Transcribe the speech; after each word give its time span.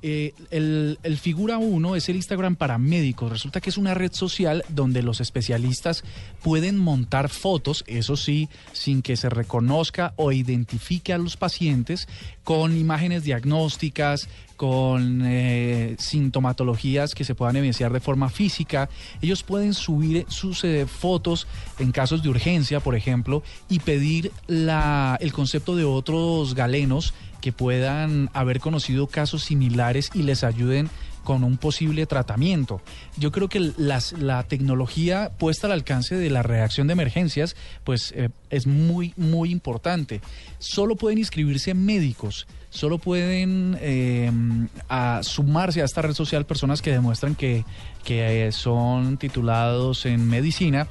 Eh, 0.00 0.32
el, 0.50 1.18
Figura 1.20 1.58
1 1.58 1.96
es 1.96 2.08
el 2.08 2.16
Instagram 2.16 2.56
para 2.56 2.78
médicos. 2.78 3.30
Resulta 3.30 3.60
que 3.60 3.70
es 3.70 3.78
una 3.78 3.94
red 3.94 4.12
social 4.12 4.64
donde 4.68 5.02
los 5.02 5.20
especialistas 5.20 6.04
pueden 6.42 6.78
montar 6.78 7.28
fotos, 7.28 7.84
eso 7.86 8.16
sí, 8.16 8.48
sin 8.72 9.02
que 9.02 9.16
se 9.16 9.28
reconozca 9.28 10.14
o 10.16 10.30
identifique 10.30 11.12
a 11.12 11.18
los 11.18 11.36
pacientes, 11.36 12.08
con 12.44 12.76
imágenes 12.76 13.24
diagnósticas, 13.24 14.28
con 14.56 15.22
eh, 15.24 15.94
sintomatologías 15.98 17.14
que 17.14 17.24
se 17.24 17.34
puedan 17.34 17.56
evidenciar 17.56 17.92
de 17.92 18.00
forma 18.00 18.28
física. 18.28 18.88
Ellos 19.20 19.42
pueden 19.42 19.74
subir 19.74 20.26
sus 20.28 20.64
eh, 20.64 20.86
fotos 20.86 21.46
en 21.78 21.92
casos 21.92 22.22
de 22.22 22.28
urgencia, 22.28 22.80
por 22.80 22.94
ejemplo, 22.96 23.42
y 23.68 23.80
pedir 23.80 24.32
la, 24.46 25.16
el 25.20 25.32
concepto 25.32 25.76
de 25.76 25.84
otros 25.84 26.54
galenos 26.54 27.14
que 27.40 27.52
puedan 27.52 28.30
haber 28.32 28.60
conocido 28.60 29.06
casos 29.06 29.44
similares 29.44 30.10
y 30.14 30.22
les 30.22 30.44
ayuden 30.44 30.90
con 31.28 31.44
un 31.44 31.58
posible 31.58 32.06
tratamiento. 32.06 32.80
Yo 33.18 33.30
creo 33.32 33.50
que 33.50 33.72
la 33.76 34.42
tecnología 34.44 35.30
puesta 35.38 35.66
al 35.66 35.74
alcance 35.74 36.14
de 36.16 36.30
la 36.30 36.42
reacción 36.42 36.86
de 36.86 36.94
emergencias, 36.94 37.54
pues 37.84 38.14
eh, 38.16 38.30
es 38.48 38.66
muy, 38.66 39.12
muy 39.18 39.50
importante. 39.50 40.22
Solo 40.58 40.96
pueden 40.96 41.18
inscribirse 41.18 41.74
médicos, 41.74 42.46
solo 42.70 42.96
pueden 42.96 43.76
eh, 43.82 44.32
sumarse 45.20 45.82
a 45.82 45.84
esta 45.84 46.00
red 46.00 46.14
social 46.14 46.46
personas 46.46 46.80
que 46.80 46.92
demuestran 46.92 47.34
que, 47.34 47.66
que 48.04 48.46
eh, 48.46 48.52
son 48.52 49.18
titulados 49.18 50.06
en 50.06 50.26
medicina 50.28 50.88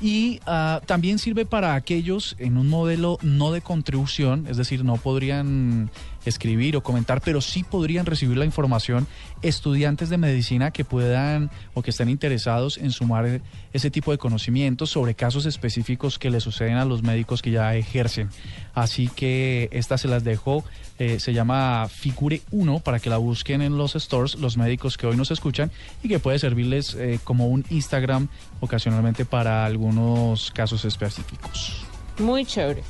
y 0.00 0.40
ah, 0.46 0.80
también 0.86 1.18
sirve 1.18 1.44
para 1.44 1.74
aquellos 1.74 2.36
en 2.38 2.56
un 2.56 2.68
modelo 2.68 3.18
no 3.22 3.52
de 3.52 3.60
contribución, 3.60 4.46
es 4.48 4.56
decir, 4.56 4.84
no 4.84 4.96
podrían 4.96 5.90
escribir 6.24 6.76
o 6.76 6.82
comentar, 6.82 7.20
pero 7.20 7.40
sí 7.40 7.64
podrían 7.64 8.06
recibir 8.06 8.36
la 8.36 8.44
información 8.44 9.06
estudiantes 9.42 10.08
de 10.08 10.18
medicina 10.18 10.70
que 10.70 10.84
puedan 10.84 11.50
o 11.74 11.82
que 11.82 11.90
estén 11.90 12.08
interesados 12.08 12.78
en 12.78 12.90
sumar 12.90 13.40
ese 13.72 13.90
tipo 13.90 14.10
de 14.10 14.18
conocimientos 14.18 14.90
sobre 14.90 15.14
casos 15.14 15.46
específicos 15.46 16.18
que 16.18 16.30
le 16.30 16.40
suceden 16.40 16.76
a 16.76 16.84
los 16.84 17.02
médicos 17.02 17.42
que 17.42 17.50
ya 17.50 17.74
ejercen. 17.74 18.28
Así 18.74 19.08
que 19.08 19.68
esta 19.72 19.98
se 19.98 20.08
las 20.08 20.24
dejo, 20.24 20.64
eh, 20.98 21.20
se 21.20 21.32
llama 21.32 21.88
Figure 21.88 22.42
1 22.50 22.80
para 22.80 23.00
que 23.00 23.10
la 23.10 23.16
busquen 23.16 23.62
en 23.62 23.76
los 23.76 23.92
stores, 23.94 24.36
los 24.36 24.56
médicos 24.56 24.96
que 24.96 25.06
hoy 25.06 25.16
nos 25.16 25.30
escuchan 25.30 25.70
y 26.02 26.08
que 26.08 26.18
puede 26.18 26.38
servirles 26.38 26.94
eh, 26.94 27.18
como 27.24 27.48
un 27.48 27.64
Instagram 27.70 28.28
ocasionalmente 28.60 29.24
para 29.24 29.64
algunos 29.88 30.50
casos 30.50 30.84
específicos. 30.84 31.84
Muy 32.18 32.44
chévere. 32.44 32.82